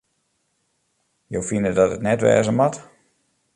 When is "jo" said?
1.33-1.41